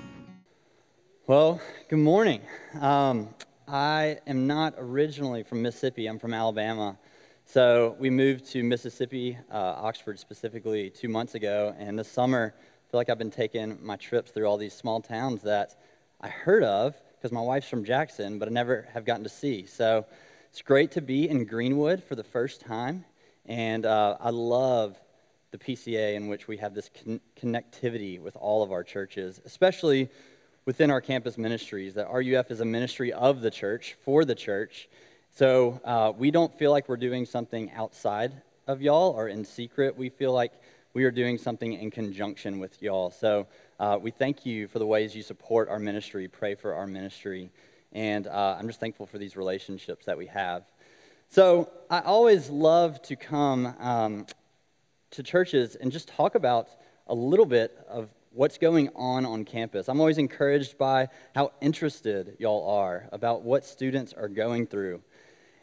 [1.27, 1.61] Well,
[1.91, 2.41] good morning.
[2.81, 3.29] Um,
[3.69, 6.97] I am not originally from Mississippi, I'm from Alabama.
[7.49, 11.77] So we moved to Mississippi, uh, Oxford specifically, two months ago.
[11.79, 15.01] And this summer, I feel like I've been taking my trips through all these small
[15.01, 15.79] towns that
[16.21, 19.65] I heard of because my wife's from Jackson, but I never have gotten to see.
[19.65, 20.07] So
[20.51, 23.05] it's great to be in Greenwood for the first time.
[23.47, 24.99] And uh, I love
[25.53, 30.11] the PCA in which we have this con- connectivity with all of our churches, especially
[30.65, 31.95] within our campus ministries.
[31.95, 34.89] That RUF is a ministry of the church, for the church.
[35.37, 38.33] So uh, we don't feel like we're doing something outside
[38.67, 39.95] of y'all or in secret.
[39.95, 40.51] We feel like
[40.95, 43.11] we are doing something in conjunction with y'all.
[43.11, 43.47] So
[43.79, 47.51] uh, we thank you for the ways you support our ministry, pray for our ministry.
[47.93, 50.63] And uh, I'm just thankful for these relationships that we have.
[51.29, 54.27] So I always love to come um,
[55.11, 56.71] to churches and just talk about
[57.09, 59.91] a little bit of what's going on on campus.
[59.91, 65.03] I'm always encouraged by how interested y'all are about what students are going through.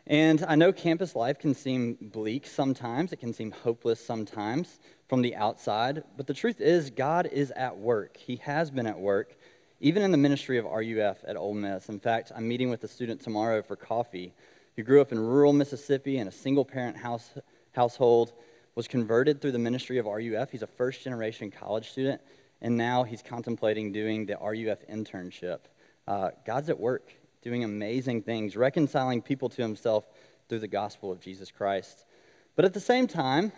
[0.05, 5.21] And I know campus life can seem bleak sometimes, it can seem hopeless sometimes from
[5.21, 8.17] the outside, but the truth is, God is at work.
[8.17, 9.37] He has been at work,
[9.79, 11.87] even in the ministry of RUF at Ole Miss.
[11.87, 14.33] In fact, I'm meeting with a student tomorrow for coffee
[14.75, 17.29] who grew up in rural Mississippi in a single parent house,
[17.71, 18.33] household,
[18.75, 20.51] was converted through the ministry of RUF.
[20.51, 22.19] He's a first generation college student,
[22.61, 25.59] and now he's contemplating doing the RUF internship.
[26.07, 27.13] Uh, God's at work
[27.43, 30.07] doing amazing things, reconciling people to himself
[30.47, 32.05] through the gospel of Jesus Christ.
[32.55, 33.51] But at the same time,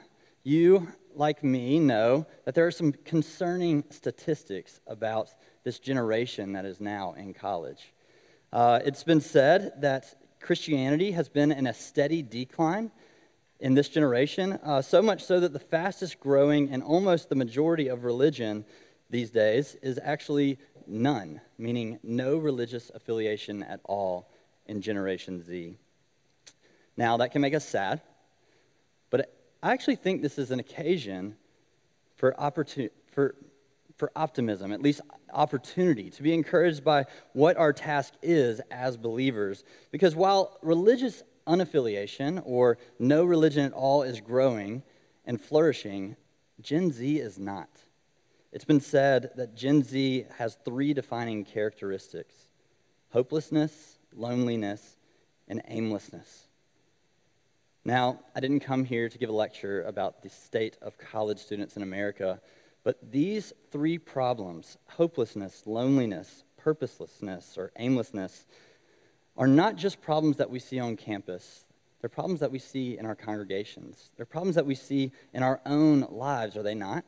[0.43, 5.29] you, like me, know that there are some concerning statistics about
[5.63, 7.93] this generation that is now in college.
[8.51, 12.91] Uh, it's been said that Christianity has been in a steady decline
[13.59, 17.87] in this generation, uh, so much so that the fastest growing and almost the majority
[17.87, 18.65] of religion
[19.09, 20.57] these days is actually
[20.87, 24.29] none, meaning no religious affiliation at all
[24.67, 25.75] in Generation Z.
[26.97, 28.01] Now, that can make us sad,
[29.09, 31.35] but I actually think this is an occasion
[32.15, 33.35] for, opportun- for,
[33.97, 35.01] for optimism, at least
[35.33, 39.63] opportunity, to be encouraged by what our task is as believers.
[39.91, 44.83] Because while religious unaffiliation or no religion at all is growing
[45.25, 46.15] and flourishing,
[46.61, 47.69] Gen Z is not.
[48.55, 52.33] It's been said that Gen Z has three defining characteristics
[53.09, 54.95] hopelessness, loneliness,
[55.49, 56.47] and aimlessness.
[57.83, 61.75] Now, I didn't come here to give a lecture about the state of college students
[61.75, 62.39] in America,
[62.85, 68.45] but these three problems hopelessness, loneliness, purposelessness, or aimlessness
[69.35, 71.65] are not just problems that we see on campus.
[71.99, 74.11] They're problems that we see in our congregations.
[74.15, 77.03] They're problems that we see in our own lives, are they not?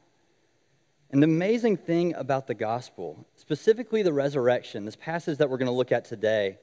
[1.09, 5.67] And the amazing thing about the gospel, specifically the resurrection, this passage that we're going
[5.67, 6.57] to look at today,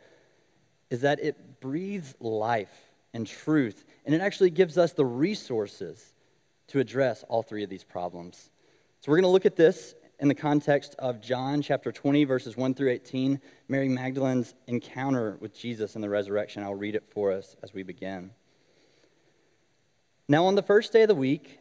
[0.91, 6.15] is that it breathes life and truth, and it actually gives us the resources
[6.69, 8.51] to address all three of these problems.
[9.01, 12.57] So we're going to look at this in the context of John chapter 20, verses
[12.57, 16.63] 1 through 18, Mary Magdalene's encounter with Jesus in the resurrection.
[16.63, 18.31] I'll read it for us as we begin.
[20.29, 21.61] Now, on the first day of the week,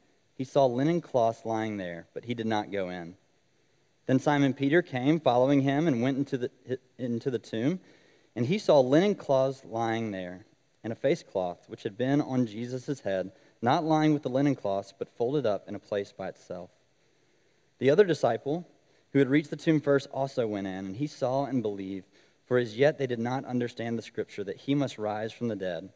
[0.37, 3.15] he saw linen cloths lying there, but he did not go in.
[4.07, 6.51] Then Simon Peter came, following him, and went into the,
[6.97, 7.79] into the tomb.
[8.35, 10.45] And he saw linen cloths lying there,
[10.83, 13.31] and a face cloth which had been on Jesus' head,
[13.61, 16.71] not lying with the linen cloths, but folded up in a place by itself.
[17.79, 18.67] The other disciple,
[19.13, 22.07] who had reached the tomb first, also went in, and he saw and believed,
[22.45, 25.55] for as yet they did not understand the scripture that he must rise from the
[25.55, 25.89] dead.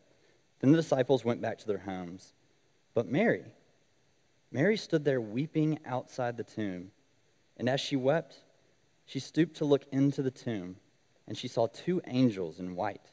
[0.60, 2.34] Then the disciples went back to their homes.
[2.94, 3.44] But Mary,
[4.56, 6.90] Mary stood there weeping outside the tomb.
[7.57, 8.38] And as she wept,
[9.06, 10.78] she stooped to look into the tomb,
[11.28, 13.12] and she saw two angels in white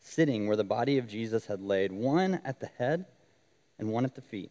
[0.00, 3.04] sitting where the body of Jesus had laid, one at the head
[3.78, 4.50] and one at the feet.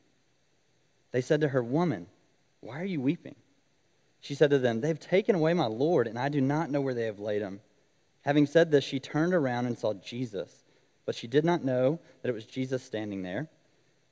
[1.12, 2.06] They said to her, Woman,
[2.60, 3.36] Why are you weeping?
[4.22, 6.81] She said to them, They have taken away my Lord, and I do not know
[6.81, 7.62] where they have laid him.
[8.22, 10.66] Having said this, she turned around and saw Jesus,
[11.04, 13.50] but she did not know that it was Jesus standing there.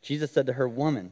[0.01, 1.11] Jesus said to her, Woman,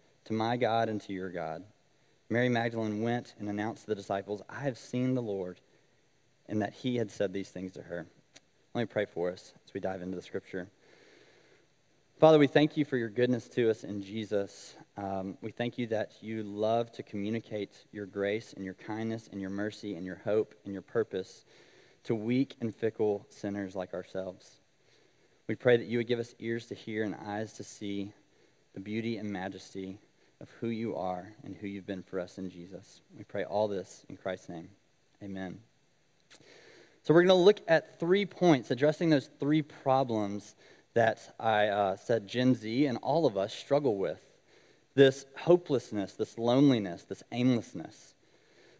[0.31, 1.61] to my God and to your God.
[2.29, 5.59] Mary Magdalene went and announced to the disciples, I have seen the Lord,
[6.47, 8.07] and that he had said these things to her.
[8.73, 10.69] Let me pray for us as we dive into the scripture.
[12.17, 14.73] Father, we thank you for your goodness to us in Jesus.
[14.95, 19.41] Um, we thank you that you love to communicate your grace and your kindness and
[19.41, 21.43] your mercy and your hope and your purpose
[22.05, 24.61] to weak and fickle sinners like ourselves.
[25.47, 28.13] We pray that you would give us ears to hear and eyes to see
[28.73, 29.99] the beauty and majesty
[30.41, 33.01] of who you are and who you've been for us in Jesus.
[33.17, 34.69] We pray all this in Christ's name.
[35.23, 35.59] Amen.
[37.03, 40.55] So, we're going to look at three points addressing those three problems
[40.93, 44.19] that I uh, said Gen Z and all of us struggle with
[44.93, 48.15] this hopelessness, this loneliness, this aimlessness.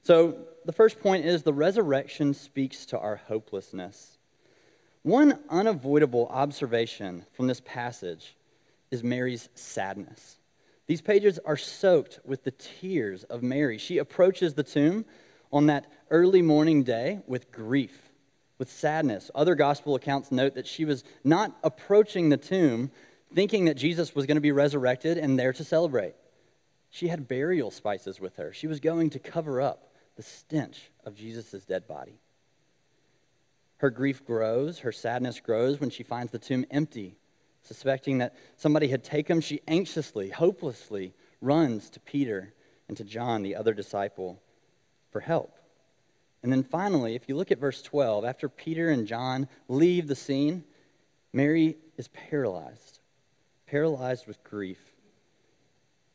[0.03, 4.17] So, the first point is the resurrection speaks to our hopelessness.
[5.03, 8.35] One unavoidable observation from this passage
[8.91, 10.37] is Mary's sadness.
[10.91, 13.77] These pages are soaked with the tears of Mary.
[13.77, 15.05] She approaches the tomb
[15.49, 18.09] on that early morning day with grief,
[18.57, 19.31] with sadness.
[19.33, 22.91] Other gospel accounts note that she was not approaching the tomb
[23.33, 26.13] thinking that Jesus was going to be resurrected and there to celebrate.
[26.89, 28.51] She had burial spices with her.
[28.51, 32.19] She was going to cover up the stench of Jesus' dead body.
[33.77, 37.15] Her grief grows, her sadness grows when she finds the tomb empty.
[37.63, 42.53] Suspecting that somebody had taken him, she anxiously, hopelessly runs to Peter
[42.87, 44.41] and to John, the other disciple,
[45.11, 45.55] for help.
[46.43, 50.15] And then finally, if you look at verse 12, after Peter and John leave the
[50.15, 50.63] scene,
[51.31, 53.01] Mary is paralyzed
[53.71, 54.79] paralyzed with grief.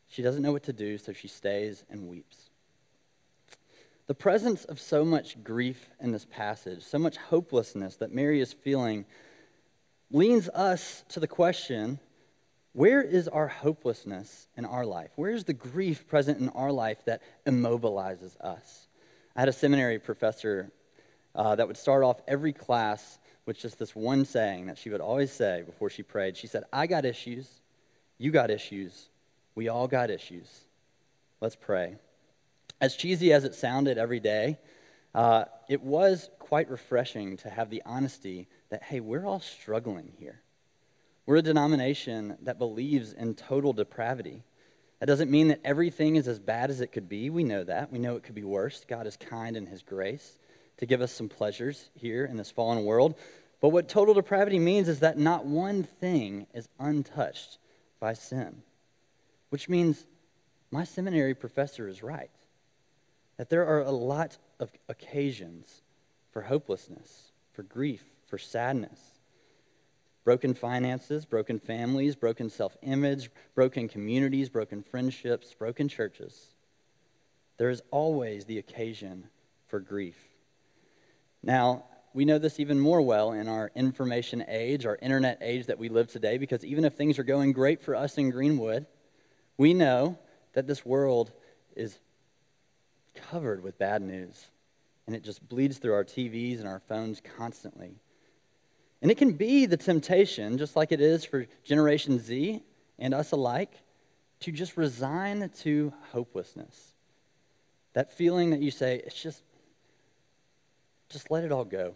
[0.09, 2.51] She doesn't know what to do, so she stays and weeps.
[4.09, 8.53] The presence of so much grief in this passage, so much hopelessness that Mary is
[8.53, 9.07] feeling,
[10.11, 11.99] leans us to the question
[12.73, 15.11] where is our hopelessness in our life?
[15.17, 18.89] Where is the grief present in our life that immobilizes us?
[19.35, 20.71] I had a seminary professor
[21.35, 25.01] uh, that would start off every class with just this one saying that she would
[25.01, 26.37] always say before she prayed.
[26.37, 27.49] She said, I got issues.
[28.19, 29.09] You got issues.
[29.55, 30.49] We all got issues.
[31.41, 31.97] Let's pray.
[32.79, 34.59] As cheesy as it sounded every day,
[35.15, 40.41] uh, it was quite refreshing to have the honesty that, hey, we're all struggling here.
[41.27, 44.45] We're a denomination that believes in total depravity.
[45.01, 47.31] That doesn't mean that everything is as bad as it could be.
[47.31, 47.93] We know that.
[47.93, 48.85] We know it could be worse.
[48.87, 50.39] God is kind in His grace
[50.79, 53.15] to give us some pleasures here in this fallen world.
[53.61, 57.59] But what total depravity means is that not one thing is untouched
[57.99, 58.63] by sin,
[59.51, 60.07] which means
[60.71, 62.31] my seminary professor is right.
[63.37, 65.83] That there are a lot of occasions
[66.31, 69.01] for hopelessness, for grief, for sadness.
[70.25, 76.49] Broken finances, broken families, broken self image, broken communities, broken friendships, broken churches.
[77.59, 79.29] There is always the occasion
[79.69, 80.19] for grief.
[81.43, 85.79] Now, we know this even more well in our information age, our internet age that
[85.79, 88.87] we live today, because even if things are going great for us in Greenwood,
[89.59, 90.19] we know
[90.55, 91.31] that this world
[91.77, 91.99] is
[93.31, 94.47] covered with bad news.
[95.07, 98.01] And it just bleeds through our TVs and our phones constantly.
[99.03, 102.63] And it can be the temptation, just like it is for Generation Z
[102.99, 103.73] and us alike,
[104.41, 106.95] to just resign to hopelessness.
[107.93, 109.43] That feeling that you say, it's just,
[111.09, 111.95] just let it all go.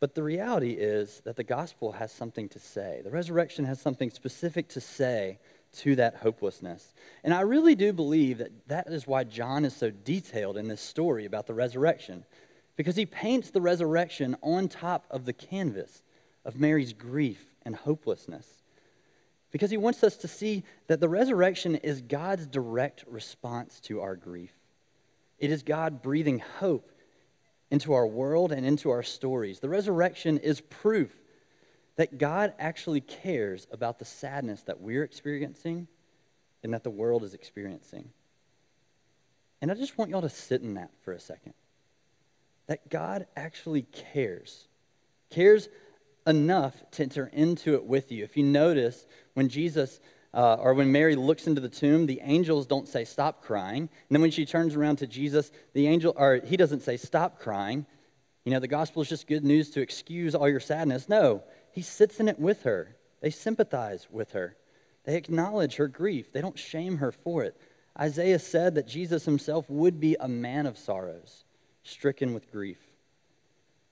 [0.00, 3.00] But the reality is that the gospel has something to say.
[3.02, 5.38] The resurrection has something specific to say
[5.78, 6.92] to that hopelessness.
[7.24, 10.80] And I really do believe that that is why John is so detailed in this
[10.80, 12.24] story about the resurrection,
[12.76, 16.02] because he paints the resurrection on top of the canvas
[16.44, 18.62] of Mary's grief and hopelessness.
[19.50, 24.16] Because he wants us to see that the resurrection is God's direct response to our
[24.16, 24.52] grief.
[25.38, 26.90] It is God breathing hope
[27.70, 29.60] into our world and into our stories.
[29.60, 31.14] The resurrection is proof
[31.96, 35.86] that God actually cares about the sadness that we're experiencing
[36.62, 38.10] and that the world is experiencing.
[39.60, 41.54] And I just want y'all to sit in that for a second.
[42.66, 44.68] That God actually cares,
[45.30, 45.68] cares
[46.26, 48.24] enough to enter into it with you.
[48.24, 50.00] If you notice, when Jesus
[50.32, 53.82] uh, or when Mary looks into the tomb, the angels don't say, Stop crying.
[53.82, 57.38] And then when she turns around to Jesus, the angel, or he doesn't say, Stop
[57.38, 57.86] crying.
[58.44, 61.08] You know, the gospel is just good news to excuse all your sadness.
[61.08, 62.96] No, he sits in it with her.
[63.20, 64.56] They sympathize with her,
[65.04, 67.56] they acknowledge her grief, they don't shame her for it.
[67.98, 71.43] Isaiah said that Jesus himself would be a man of sorrows,
[71.84, 72.78] stricken with grief.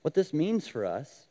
[0.03, 1.29] What this means for us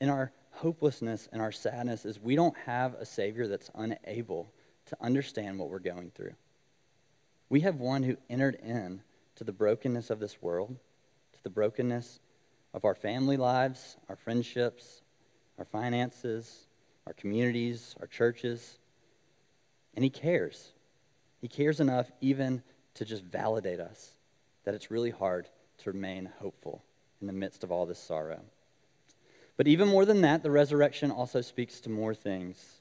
[0.00, 4.52] in our hopelessness and our sadness is we don't have a Savior that's unable
[4.86, 6.34] to understand what we're going through.
[7.48, 9.02] We have one who entered in
[9.36, 10.76] to the brokenness of this world,
[11.32, 12.20] to the brokenness
[12.74, 15.02] of our family lives, our friendships,
[15.58, 16.66] our finances,
[17.06, 18.78] our communities, our churches.
[19.94, 20.72] And he cares.
[21.40, 22.62] He cares enough even
[22.94, 24.12] to just validate us
[24.64, 25.48] that it's really hard
[25.80, 26.82] to remain hopeful
[27.20, 28.40] in the midst of all this sorrow.
[29.56, 32.80] But even more than that, the resurrection also speaks to more things.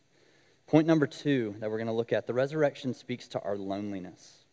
[0.67, 4.45] Point number two that we're going to look at the resurrection speaks to our loneliness.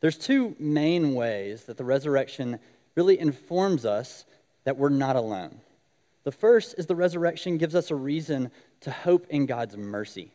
[0.00, 2.58] There's two main ways that the resurrection
[2.94, 4.24] really informs us
[4.64, 5.60] that we're not alone.
[6.24, 10.32] The first is the resurrection gives us a reason to hope in God's mercy.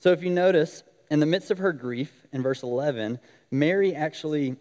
[0.00, 4.56] So if you notice, in the midst of her grief, in verse 11, Mary actually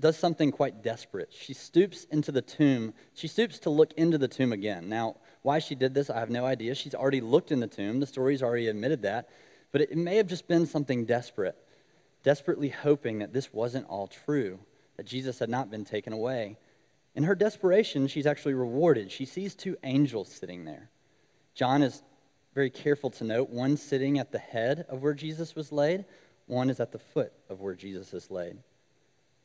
[0.00, 1.32] does something quite desperate.
[1.32, 2.94] She stoops into the tomb.
[3.14, 4.88] She stoops to look into the tomb again.
[4.88, 6.74] Now, why she did this, I have no idea.
[6.74, 8.00] She's already looked in the tomb.
[8.00, 9.28] The story's already admitted that.
[9.70, 11.56] But it may have just been something desperate,
[12.22, 14.58] desperately hoping that this wasn't all true,
[14.96, 16.56] that Jesus had not been taken away.
[17.14, 19.10] In her desperation, she's actually rewarded.
[19.10, 20.90] She sees two angels sitting there.
[21.54, 22.02] John is
[22.54, 26.04] very careful to note one sitting at the head of where Jesus was laid,
[26.46, 28.58] one is at the foot of where Jesus is laid.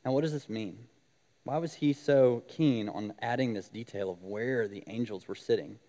[0.05, 0.87] Now, what does this mean?
[1.43, 5.79] Why was he so keen on adding this detail of where the angels were sitting,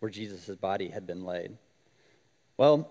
[0.00, 1.56] where Jesus' body had been laid?
[2.56, 2.90] Well,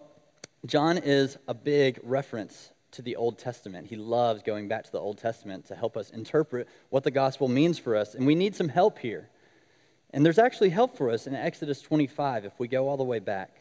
[0.65, 3.87] John is a big reference to the Old Testament.
[3.87, 7.47] He loves going back to the Old Testament to help us interpret what the gospel
[7.47, 9.29] means for us, and we need some help here.
[10.11, 13.19] And there's actually help for us in Exodus 25 if we go all the way
[13.19, 13.51] back.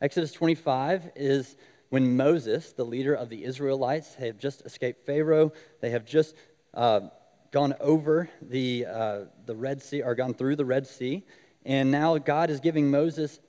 [0.00, 1.56] Exodus 25 is
[1.90, 5.52] when Moses, the leader of the Israelites, have just escaped Pharaoh.
[5.80, 6.34] They have just
[6.74, 7.00] uh,
[7.50, 11.24] gone over the, uh, the Red Sea, or gone through the Red Sea.
[11.64, 13.40] And now God is giving Moses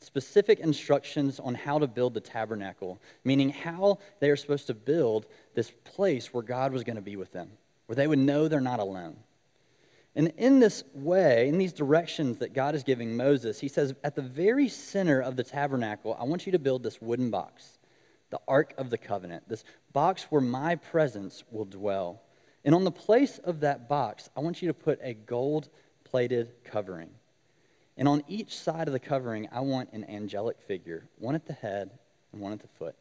[0.00, 5.26] specific instructions on how to build the tabernacle, meaning how they are supposed to build
[5.54, 7.50] this place where God was going to be with them,
[7.86, 9.16] where they would know they're not alone.
[10.16, 14.14] And in this way, in these directions that God is giving Moses, he says, at
[14.14, 17.78] the very center of the tabernacle, I want you to build this wooden box,
[18.34, 19.62] the Ark of the Covenant, this
[19.92, 22.20] box where my presence will dwell.
[22.64, 25.68] And on the place of that box, I want you to put a gold
[26.02, 27.10] plated covering.
[27.96, 31.52] And on each side of the covering, I want an angelic figure, one at the
[31.52, 31.92] head
[32.32, 32.96] and one at the foot.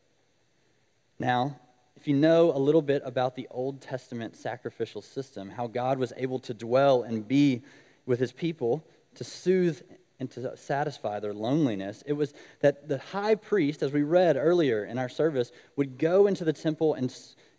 [1.18, 1.60] Now,
[1.96, 6.14] if you know a little bit about the Old Testament sacrificial system, how God was
[6.16, 7.64] able to dwell and be
[8.06, 8.86] with his people
[9.16, 9.82] to soothe
[10.20, 14.86] and to satisfy their loneliness, it was that the high priest, as we read earlier
[14.86, 17.16] in our service, would go into the temple and,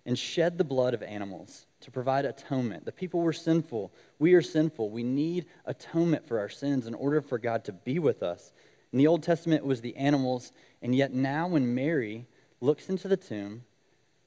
[0.06, 2.84] and shed the blood of animals to provide atonement.
[2.84, 3.92] The people were sinful.
[4.18, 4.90] We are sinful.
[4.90, 8.52] We need atonement for our sins in order for God to be with us.
[8.92, 12.26] In the Old Testament, it was the animals, and yet now when Mary
[12.60, 13.64] looks into the tomb,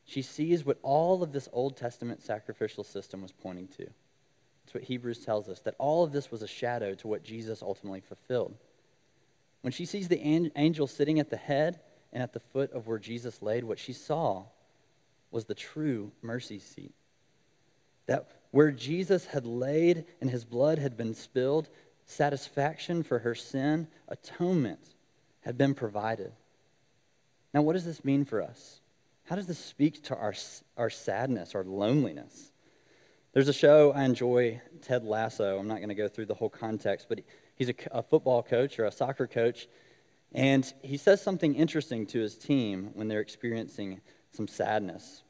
[0.05, 3.87] she sees what all of this Old Testament sacrificial system was pointing to.
[4.67, 7.61] That's what Hebrews tells us, that all of this was a shadow to what Jesus
[7.61, 8.53] ultimately fulfilled.
[9.61, 11.79] When she sees the angel sitting at the head
[12.11, 14.43] and at the foot of where Jesus laid, what she saw
[15.31, 16.93] was the true mercy seat.
[18.07, 21.69] That where Jesus had laid and his blood had been spilled,
[22.05, 24.95] satisfaction for her sin, atonement
[25.45, 26.33] had been provided.
[27.53, 28.81] Now, what does this mean for us?
[29.27, 30.33] How does this speak to our,
[30.75, 32.51] our sadness, our loneliness?
[33.33, 35.59] There's a show I enjoy, Ted Lasso.
[35.59, 37.19] I'm not going to go through the whole context, but
[37.55, 39.67] he's a, a football coach or a soccer coach,
[40.33, 45.23] and he says something interesting to his team when they're experiencing some sadness.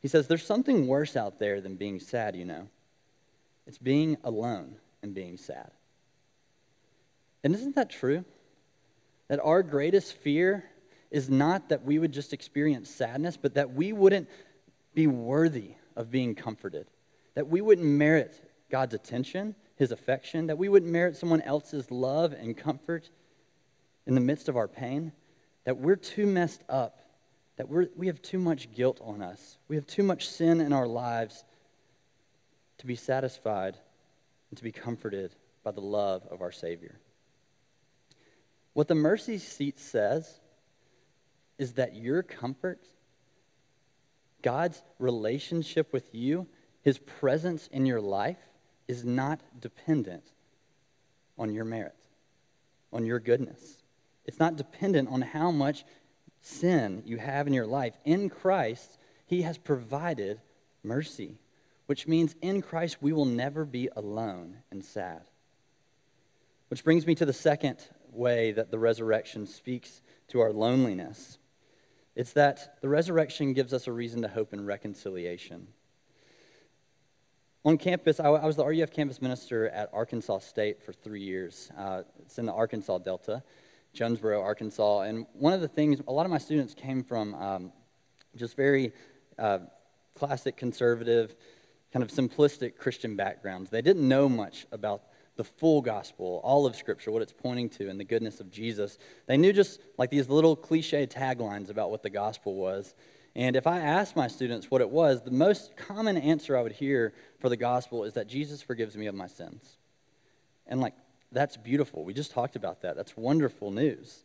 [0.00, 2.68] He says, There's something worse out there than being sad, you know.
[3.66, 5.70] It's being alone and being sad.
[7.44, 8.24] And isn't that true?
[9.28, 10.64] That our greatest fear
[11.10, 14.28] is not that we would just experience sadness, but that we wouldn't
[14.94, 16.86] be worthy of being comforted,
[17.38, 22.32] that we wouldn't merit God's attention, his affection, that we wouldn't merit someone else's love
[22.32, 23.10] and comfort
[24.08, 25.12] in the midst of our pain,
[25.62, 26.98] that we're too messed up
[27.56, 29.56] that we're, we have too much guilt on us.
[29.68, 31.44] We have too much sin in our lives
[32.78, 33.76] to be satisfied
[34.50, 36.98] and to be comforted by the love of our Savior.
[38.72, 40.40] What the mercy seat says
[41.56, 42.84] is that your comfort,
[44.42, 46.48] God's relationship with you,
[46.82, 48.38] his presence in your life,
[48.86, 50.24] is not dependent
[51.38, 51.94] on your merit,
[52.92, 53.78] on your goodness.
[54.24, 55.84] It's not dependent on how much
[56.40, 57.94] sin you have in your life.
[58.04, 60.40] In Christ, He has provided
[60.82, 61.38] mercy,
[61.86, 65.22] which means in Christ we will never be alone and sad.
[66.68, 67.78] Which brings me to the second
[68.12, 71.38] way that the resurrection speaks to our loneliness.
[72.14, 75.68] It's that the resurrection gives us a reason to hope in reconciliation.
[77.68, 81.70] On campus, I was the RUF campus minister at Arkansas State for three years.
[81.76, 83.42] Uh, it's in the Arkansas Delta.
[83.92, 85.00] Jonesboro, Arkansas.
[85.00, 87.72] And one of the things, a lot of my students came from um,
[88.36, 88.94] just very
[89.38, 89.58] uh,
[90.14, 91.36] classic conservative,
[91.92, 93.68] kind of simplistic Christian backgrounds.
[93.68, 95.02] They didn't know much about
[95.36, 98.96] the full gospel, all of Scripture, what it's pointing to, and the goodness of Jesus.
[99.26, 102.94] They knew just like these little cliche taglines about what the gospel was.
[103.36, 106.72] And if I asked my students what it was, the most common answer I would
[106.72, 109.76] hear for the gospel is that Jesus forgives me of my sins.
[110.66, 110.94] And like,
[111.30, 112.04] that's beautiful.
[112.04, 112.96] We just talked about that.
[112.96, 114.24] That's wonderful news.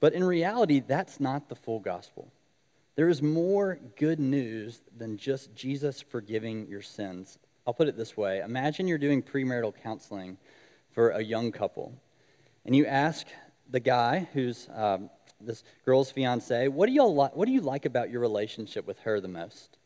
[0.00, 2.30] But in reality, that's not the full gospel.
[2.96, 7.38] There is more good news than just Jesus forgiving your sins.
[7.66, 10.36] I'll put it this way Imagine you're doing premarital counseling
[10.90, 11.92] for a young couple,
[12.64, 13.26] and you ask
[13.70, 17.84] the guy who's um, this girl's fiance, what do, y'all li- what do you like
[17.84, 19.78] about your relationship with her the most?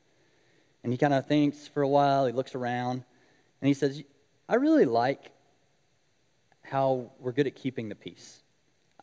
[0.82, 3.04] And he kind of thinks for a while, he looks around,
[3.60, 4.02] and he says,
[4.48, 5.30] I really like
[6.62, 8.42] how we're good at keeping the peace.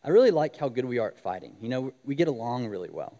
[0.02, 1.56] I really like how good we are at fighting.
[1.60, 3.18] You know, we get along really well,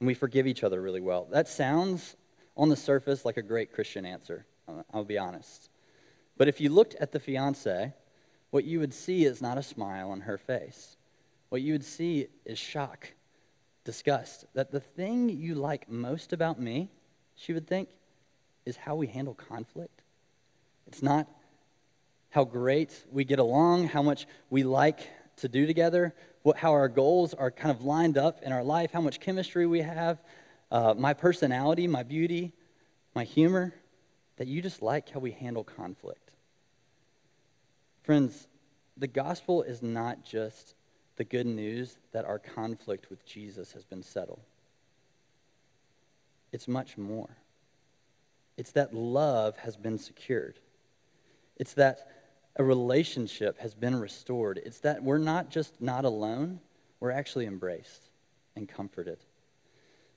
[0.00, 1.26] and we forgive each other really well.
[1.30, 2.16] That sounds
[2.56, 4.44] on the surface like a great Christian answer,
[4.92, 5.70] I'll be honest.
[6.36, 7.92] But if you looked at the fiance,
[8.50, 10.96] what you would see is not a smile on her face.
[11.52, 13.12] What you would see is shock,
[13.84, 14.46] disgust.
[14.54, 16.90] That the thing you like most about me,
[17.34, 17.90] she would think,
[18.64, 20.00] is how we handle conflict.
[20.86, 21.28] It's not
[22.30, 25.00] how great we get along, how much we like
[25.36, 28.90] to do together, what, how our goals are kind of lined up in our life,
[28.90, 30.22] how much chemistry we have,
[30.70, 32.54] uh, my personality, my beauty,
[33.14, 33.74] my humor,
[34.38, 36.30] that you just like how we handle conflict.
[38.04, 38.48] Friends,
[38.96, 40.76] the gospel is not just
[41.16, 44.40] the good news that our conflict with Jesus has been settled.
[46.52, 47.30] It's much more.
[48.56, 50.58] It's that love has been secured.
[51.56, 52.08] It's that
[52.56, 54.60] a relationship has been restored.
[54.64, 56.60] It's that we're not just not alone,
[57.00, 58.08] we're actually embraced
[58.54, 59.18] and comforted.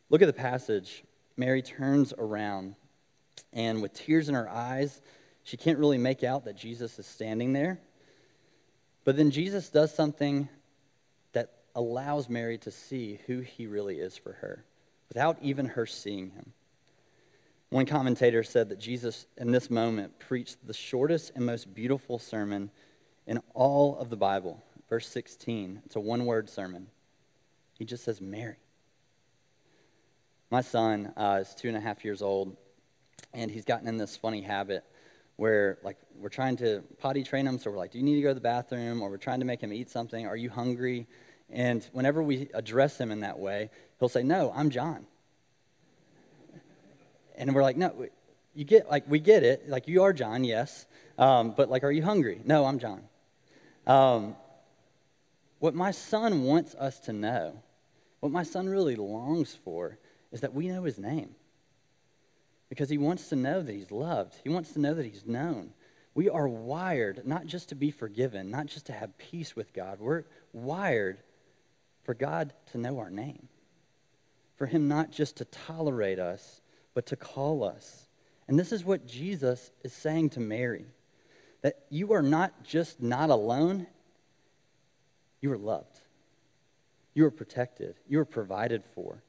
[0.10, 1.04] Look at the passage.
[1.38, 2.76] Mary turns around,
[3.52, 5.02] and with tears in her eyes,
[5.44, 7.80] she can't really make out that Jesus is standing there.
[9.04, 10.50] But then Jesus does something
[11.76, 14.64] allows Mary to see who he really is for her
[15.10, 16.54] without even her seeing him.
[17.70, 22.72] One commentator said that Jesus, in this moment, preached the shortest and most beautiful sermon
[23.28, 24.64] in all of the Bible.
[24.90, 26.88] Verse 16, it's a one word sermon.
[27.78, 28.58] He just says, Mary.
[30.52, 32.56] My son uh, is two and a half years old,
[33.34, 34.86] and he's gotten in this funny habit
[35.38, 38.22] where, like, we're trying to potty train him, so we're like, Do you need to
[38.22, 39.02] go to the bathroom?
[39.02, 40.28] Or we're trying to make him eat something.
[40.28, 41.08] Are you hungry?
[41.50, 45.06] And whenever we address him in that way, he'll say, No, I'm John.
[47.38, 48.08] And we're like, no,
[48.54, 49.70] you get, like, we get it.
[49.70, 50.86] Like, you are John, yes.
[51.18, 52.42] Um, but, like, are you hungry?
[52.46, 53.02] No, I'm John.
[53.86, 54.36] Um,
[55.60, 57.62] what my son wants us to know,
[58.20, 59.98] what my son really longs for,
[60.32, 61.36] is that we know his name.
[62.70, 65.72] Because he wants to know that he's loved, he wants to know that he's known.
[66.14, 70.00] We are wired not just to be forgiven, not just to have peace with God.
[70.00, 71.18] We're wired
[72.06, 73.50] for God to know our name,
[74.56, 76.62] for him not just to tolerate us,
[76.94, 78.08] but to call us.
[78.48, 80.86] And this is what Jesus is saying to Mary
[81.62, 83.88] that you are not just not alone,
[85.42, 86.00] you are loved,
[87.16, 89.24] you are protected, you are provided for.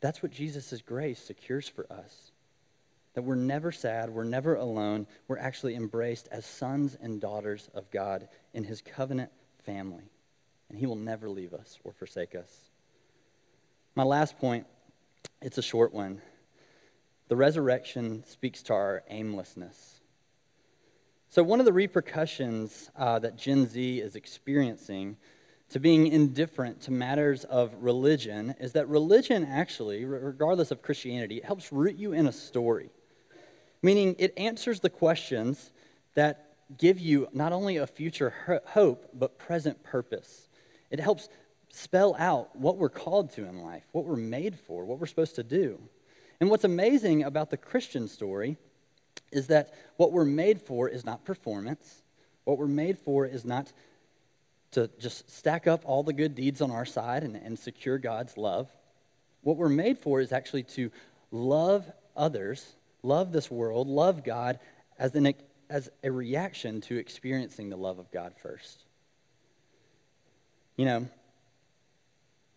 [0.00, 2.32] That's what Jesus' grace secures for us.
[3.14, 7.88] That we're never sad, we're never alone, we're actually embraced as sons and daughters of
[7.92, 9.30] God in his covenant
[9.64, 10.10] family.
[10.72, 12.70] And he will never leave us or forsake us.
[13.94, 14.66] My last point,
[15.42, 16.22] it's a short one.
[17.28, 20.00] The resurrection speaks to our aimlessness.
[21.28, 25.18] So, one of the repercussions uh, that Gen Z is experiencing
[25.70, 31.44] to being indifferent to matters of religion is that religion actually, regardless of Christianity, it
[31.44, 32.90] helps root you in a story.
[33.82, 35.72] Meaning it answers the questions
[36.14, 40.48] that give you not only a future hope, but present purpose.
[40.92, 41.28] It helps
[41.70, 45.36] spell out what we're called to in life, what we're made for, what we're supposed
[45.36, 45.80] to do.
[46.38, 48.58] And what's amazing about the Christian story
[49.32, 52.02] is that what we're made for is not performance.
[52.44, 53.72] What we're made for is not
[54.72, 58.36] to just stack up all the good deeds on our side and, and secure God's
[58.36, 58.68] love.
[59.40, 60.90] What we're made for is actually to
[61.30, 64.58] love others, love this world, love God
[64.98, 65.32] as, an,
[65.70, 68.84] as a reaction to experiencing the love of God first.
[70.76, 71.08] You know,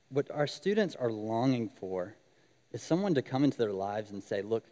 [0.09, 2.15] what our students are longing for
[2.71, 4.65] is someone to come into their lives and say, look,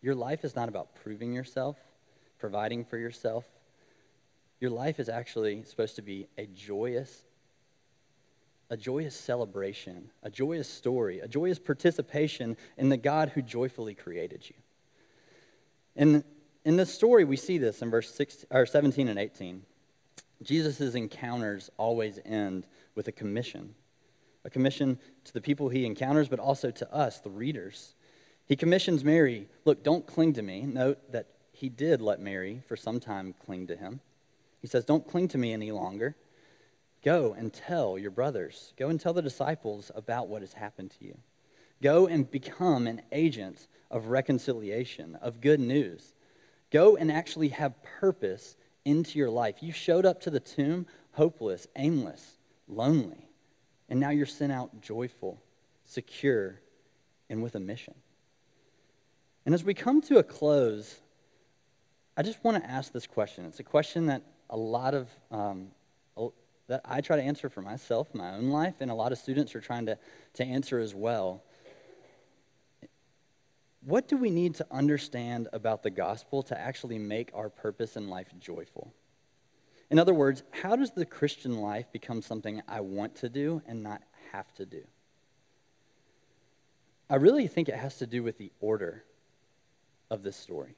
[0.00, 1.76] your life is not about proving yourself,
[2.38, 3.44] providing for yourself.
[4.60, 7.22] Your life is actually supposed to be a joyous,
[8.70, 14.48] a joyous celebration, a joyous story, a joyous participation in the God who joyfully created
[14.48, 14.56] you.
[15.94, 16.24] In,
[16.64, 19.62] in this story, we see this in verse 16, or 17 and 18.
[20.42, 23.74] Jesus' encounters always end with a commission
[24.44, 27.94] a commission to the people he encounters, but also to us, the readers.
[28.46, 30.62] He commissions Mary look, don't cling to me.
[30.62, 34.00] Note that he did let Mary, for some time, cling to him.
[34.60, 36.16] He says, Don't cling to me any longer.
[37.04, 38.72] Go and tell your brothers.
[38.76, 41.18] Go and tell the disciples about what has happened to you.
[41.82, 46.14] Go and become an agent of reconciliation, of good news.
[46.70, 49.56] Go and actually have purpose into your life.
[49.62, 53.28] You showed up to the tomb hopeless, aimless, lonely.
[53.88, 55.42] And now you're sent out joyful,
[55.84, 56.60] secure,
[57.28, 57.94] and with a mission.
[59.44, 61.00] And as we come to a close,
[62.16, 63.44] I just want to ask this question.
[63.44, 65.68] It's a question that a lot of um,
[66.68, 69.54] that I try to answer for myself, my own life, and a lot of students
[69.54, 69.98] are trying to,
[70.34, 71.42] to answer as well.
[73.84, 78.08] What do we need to understand about the gospel to actually make our purpose in
[78.08, 78.92] life joyful?
[79.90, 83.82] In other words, how does the Christian life become something I want to do and
[83.82, 84.82] not have to do?
[87.10, 89.04] I really think it has to do with the order
[90.10, 90.76] of this story.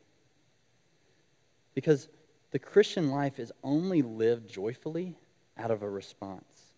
[1.75, 2.09] Because
[2.51, 5.17] the Christian life is only lived joyfully
[5.59, 6.73] out of a response.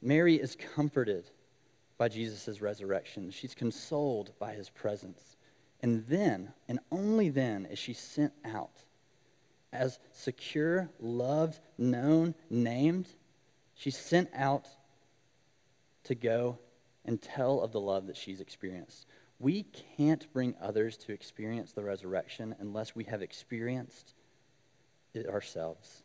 [0.00, 1.30] Mary is comforted
[1.96, 5.36] by Jesus' resurrection, she's consoled by his presence.
[5.80, 8.84] And then, and only then, is she sent out
[9.72, 13.08] as secure, loved, known, named,
[13.74, 14.68] she's sent out
[16.04, 16.58] to go
[17.04, 19.06] and tell of the love that she's experienced.
[19.40, 19.64] We
[19.96, 24.14] can't bring others to experience the resurrection unless we have experienced
[25.12, 26.02] it ourselves,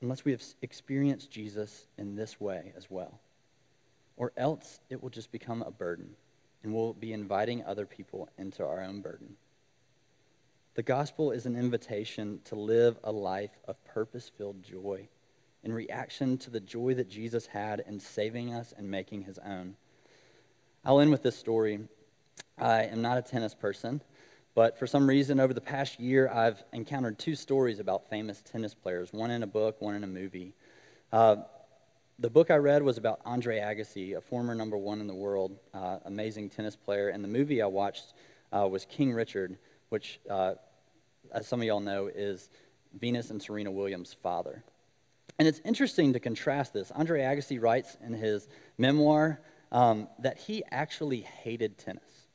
[0.00, 3.20] unless we have experienced Jesus in this way as well.
[4.16, 6.16] Or else it will just become a burden,
[6.62, 9.36] and we'll be inviting other people into our own burden.
[10.74, 15.08] The gospel is an invitation to live a life of purpose filled joy
[15.66, 19.74] in reaction to the joy that Jesus had in saving us and making his own.
[20.84, 21.80] I'll end with this story.
[22.56, 24.00] I am not a tennis person,
[24.54, 28.74] but for some reason, over the past year, I've encountered two stories about famous tennis
[28.74, 30.54] players one in a book, one in a movie.
[31.12, 31.36] Uh,
[32.18, 35.58] the book I read was about Andre Agassi, a former number one in the world,
[35.74, 37.10] uh, amazing tennis player.
[37.10, 38.14] And the movie I watched
[38.52, 39.58] uh, was King Richard,
[39.90, 40.54] which uh,
[41.32, 42.48] as some of y'all know, is
[42.98, 44.62] Venus and Serena Williams' father.
[45.38, 46.90] And it's interesting to contrast this.
[46.90, 48.48] Andre Agassi writes in his
[48.78, 52.28] memoir um, that he actually hated tennis,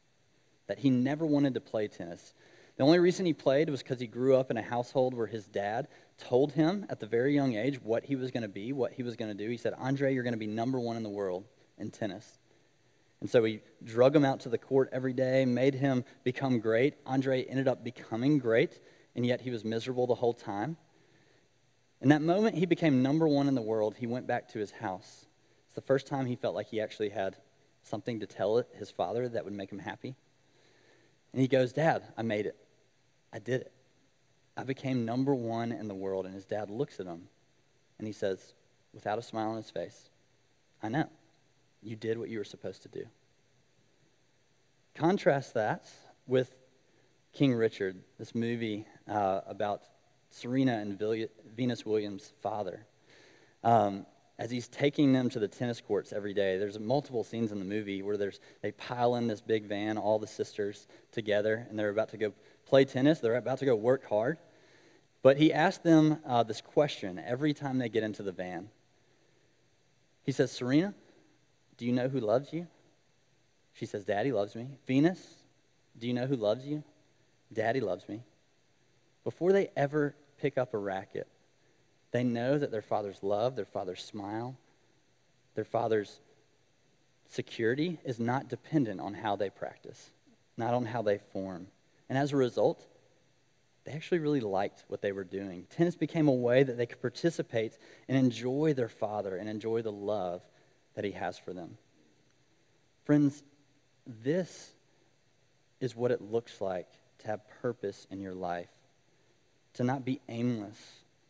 [0.67, 2.34] that he never wanted to play tennis.
[2.78, 5.48] The only reason he played was because he grew up in a household where his
[5.48, 5.88] dad
[6.21, 9.03] told him at the very young age what he was going to be, what he
[9.03, 9.49] was going to do.
[9.49, 11.43] He said, Andre, you're going to be number one in the world
[11.77, 12.39] in tennis.
[13.19, 16.95] And so he drug him out to the court every day, made him become great.
[17.05, 18.79] Andre ended up becoming great,
[19.15, 20.77] and yet he was miserable the whole time.
[22.01, 23.95] In that moment, he became number one in the world.
[23.97, 25.27] He went back to his house.
[25.67, 27.36] It's the first time he felt like he actually had
[27.84, 30.15] something to tell his father that would make him happy.
[31.34, 32.55] And he goes, Dad, I made it.
[33.31, 33.71] I did it.
[34.62, 36.28] I became number one in the world.
[36.28, 37.24] And his dad looks at him
[37.97, 38.54] and he says,
[38.93, 40.12] without a smile on his face,
[40.84, 41.10] I know.
[41.82, 43.06] You did what you were supposed to do.
[44.93, 45.89] Contrast that
[46.28, 46.54] with
[47.34, 49.82] King Richard, this movie uh, about
[50.30, 51.02] Serena and
[51.56, 52.86] Venus Williams' father.
[53.63, 54.06] Um,
[54.38, 57.65] as he's taking them to the tennis courts every day, there's multiple scenes in the
[57.65, 61.89] movie where there's, they pile in this big van, all the sisters together, and they're
[61.89, 62.32] about to go
[62.67, 63.19] play tennis.
[63.19, 64.38] They're about to go work hard.
[65.23, 68.69] But he asked them uh, this question every time they get into the van
[70.23, 70.93] He says, Serena,
[71.77, 72.67] do you know who loves you?
[73.73, 74.67] She says, Daddy loves me.
[74.86, 75.19] Venus,
[75.97, 76.84] do you know who loves you?
[77.53, 78.23] Daddy loves me.
[79.23, 81.27] Before they ever pick up a racket,
[82.12, 84.55] they know that their father's love, their father's smile,
[85.55, 86.19] their father's
[87.29, 90.12] security is not dependent on how they practice,
[90.57, 91.67] not on how they form.
[92.10, 92.86] And as a result,
[93.91, 95.65] they actually really liked what they were doing.
[95.75, 97.77] Tennis became a way that they could participate
[98.08, 100.41] and enjoy their father and enjoy the love
[100.95, 101.77] that he has for them.
[103.04, 103.43] Friends,
[104.23, 104.71] this
[105.82, 106.88] is what it looks like
[107.19, 108.69] to have purpose in your life,
[109.73, 110.80] to not be aimless,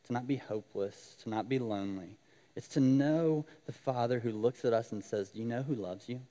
[0.05, 2.15] to not be hopeless, to not be lonely.
[2.55, 5.73] It's to know the Father who looks at us and says, Do you know who
[5.73, 6.21] loves you?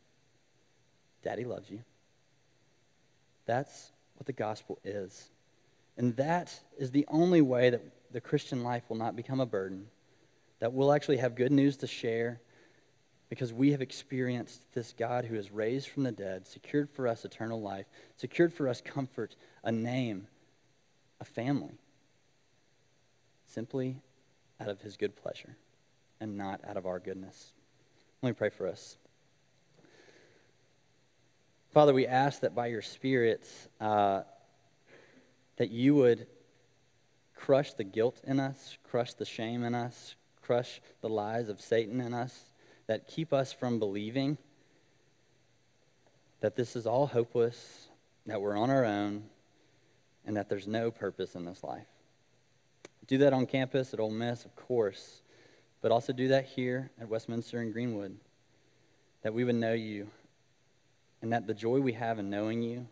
[1.25, 1.81] Daddy loves you.
[3.47, 5.29] That's what the gospel is.
[6.01, 9.85] And that is the only way that the Christian life will not become a burden,
[10.59, 12.41] that we'll actually have good news to share
[13.29, 17.27] because we have experienced this God who is raised from the dead, secured for us
[17.27, 17.85] eternal life,
[18.17, 20.27] secured for us comfort, a name,
[21.21, 21.77] a family,
[23.45, 24.01] simply
[24.59, 25.55] out of his good pleasure
[26.19, 27.53] and not out of our goodness.
[28.23, 28.97] Let me pray for us.
[31.75, 33.47] Father, we ask that by your Spirit,
[33.83, 34.23] uh,
[35.57, 36.27] that you would
[37.35, 42.01] crush the guilt in us, crush the shame in us, crush the lies of Satan
[42.01, 42.45] in us
[42.87, 44.37] that keep us from believing
[46.41, 47.89] that this is all hopeless,
[48.27, 49.25] that we're on our own,
[50.27, 51.87] and that there's no purpose in this life.
[53.07, 55.23] Do that on campus at Ole Miss, of course,
[55.83, 58.17] but also do that here at Westminster and Greenwood,
[59.23, 60.09] that we would know you,
[61.23, 62.87] and that the joy we have in knowing you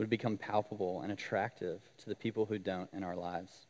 [0.00, 3.66] would become palpable and attractive to the people who don't in our lives.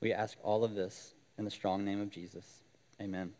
[0.00, 2.62] We ask all of this in the strong name of Jesus.
[2.98, 3.34] Amen.